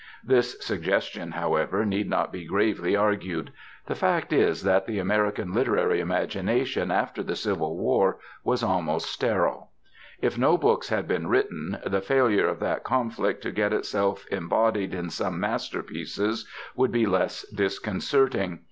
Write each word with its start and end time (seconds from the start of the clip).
This 0.23 0.59
suggestion, 0.65 1.33
however, 1.33 1.85
need 1.85 2.09
not 2.09 2.31
be 2.31 2.43
gravely 2.45 2.95
argued. 2.95 3.51
The 3.85 3.93
fact 3.93 4.33
is 4.33 4.63
that 4.63 4.87
the 4.87 4.97
American 4.97 5.53
literary 5.53 5.99
imagination 5.99 6.89
after 6.89 7.21
the 7.21 7.35
Civil 7.35 7.77
War 7.77 8.17
was 8.43 8.63
almost 8.63 9.11
sterile. 9.11 9.69
If 10.19 10.39
no 10.39 10.57
books 10.57 10.89
had 10.89 11.07
been 11.07 11.27
written, 11.27 11.77
the 11.85 12.01
failure 12.01 12.47
of 12.47 12.59
that 12.61 12.83
conflict 12.83 13.43
to 13.43 13.51
get 13.51 13.73
itself 13.73 14.25
embodied 14.31 14.95
in 14.95 15.11
some 15.11 15.39
masterpieces 15.39 16.47
would 16.75 16.91
be 16.91 17.05
less 17.05 17.47
disconcerting. 17.49 18.59